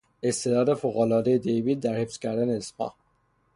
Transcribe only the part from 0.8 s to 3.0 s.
العادهی دیوید در حفظ کردن اسمها